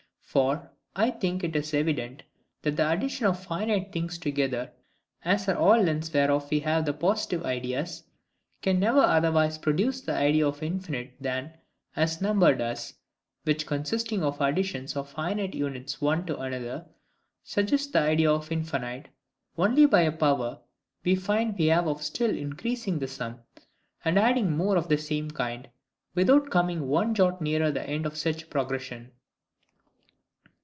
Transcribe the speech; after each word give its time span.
For, 0.33 0.71
I 0.95 1.11
think 1.11 1.43
it 1.43 1.57
is 1.57 1.73
evident, 1.73 2.23
that 2.61 2.77
the 2.77 2.89
addition 2.89 3.25
of 3.25 3.43
finite 3.43 3.91
things 3.91 4.17
together 4.17 4.71
(as 5.25 5.49
are 5.49 5.57
all 5.57 5.77
lengths 5.81 6.13
whereof 6.13 6.49
we 6.49 6.61
have 6.61 6.85
the 6.85 6.93
positive 6.93 7.43
ideas) 7.45 8.05
can 8.61 8.79
never 8.79 9.01
otherwise 9.01 9.57
produce 9.57 9.99
the 9.99 10.13
idea 10.15 10.47
of 10.47 10.63
infinite 10.63 11.15
than 11.19 11.57
as 11.97 12.21
number 12.21 12.55
does; 12.55 12.93
which 13.43 13.67
consisting 13.67 14.23
of 14.23 14.39
additions 14.39 14.95
of 14.95 15.09
finite 15.09 15.53
units 15.53 15.99
one 15.99 16.25
to 16.27 16.39
another, 16.39 16.85
suggests 17.43 17.87
the 17.91 17.99
idea 17.99 18.31
of 18.31 18.53
infinite, 18.53 19.09
only 19.57 19.85
by 19.85 19.99
a 20.03 20.13
power 20.13 20.59
we 21.03 21.13
find 21.13 21.57
we 21.57 21.65
have 21.65 21.89
of 21.89 22.01
still 22.01 22.33
increasing 22.33 22.99
the 22.99 23.07
sum, 23.09 23.41
and 24.05 24.17
adding 24.17 24.55
more 24.55 24.77
of 24.77 24.87
the 24.87 24.97
same 24.97 25.29
kind; 25.29 25.67
without 26.15 26.49
coming 26.49 26.87
one 26.87 27.13
jot 27.13 27.41
nearer 27.41 27.69
the 27.69 27.83
end 27.83 28.05
of 28.05 28.15
such 28.17 28.49
progression. 28.49 29.11